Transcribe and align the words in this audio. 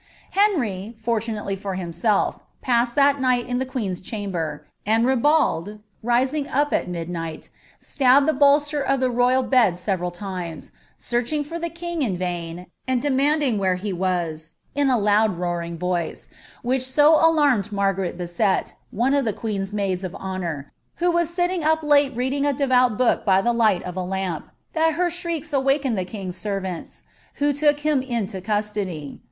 Henry, 0.31 0.95
forinnBiely 0.99 1.55
for 1.59 1.75
himself, 1.75 2.39
pnased 2.65 2.95
that 2.95 3.21
night 3.21 3.47
in 3.47 3.59
the 3.59 3.67
queen's 3.67 4.01
cham 4.01 4.31
hrr. 4.31 4.61
and 4.83 5.05
Ribald, 5.05 5.77
rising 6.01 6.47
up 6.47 6.73
al 6.73 6.87
midnight, 6.87 7.49
stabbed 7.79 8.27
the 8.27 8.33
bolster 8.33 8.81
of 8.81 8.99
the 8.99 9.09
rdjrnl 9.11 9.47
bed 9.51 9.73
»e»etal 9.75 10.11
times, 10.11 10.71
searching 10.97 11.43
for 11.43 11.59
the 11.59 11.69
king 11.69 12.01
in 12.01 12.17
vain, 12.17 12.65
and 12.87 12.99
demanding 13.03 13.59
wheVe 13.59 13.89
Im 13.91 13.97
wa«, 13.99 14.23
in 14.73 14.89
a 14.89 14.97
loud 14.97 15.37
roaring 15.37 15.77
voice, 15.77 16.27
which 16.63 16.81
so 16.81 17.13
alarmed 17.19 17.71
Margaret 17.71 18.17
Bisaet, 18.17 18.73
one 18.89 19.13
of 19.13 19.23
the 19.23 19.33
(joeen's 19.33 19.71
maids 19.71 20.03
of 20.03 20.15
honour, 20.15 20.71
who 20.95 21.11
was 21.11 21.29
silting 21.29 21.63
up 21.63 21.83
late 21.83 22.15
reading 22.15 22.47
a 22.47 22.53
dcvom 22.55 22.97
fcwok 22.97 23.23
by 23.23 23.39
the 23.39 23.53
light 23.53 23.83
of 23.83 23.95
a 23.95 24.01
lamp, 24.01 24.49
ihai 24.75 24.93
her 24.95 25.11
shrieks 25.11 25.53
awakened 25.53 25.95
the 25.95 26.05
king's 26.05 26.41
Mirants, 26.43 27.03
who 27.35 27.53
took 27.53 27.81
him 27.81 28.01
into 28.01 28.41
custody. 28.41 29.19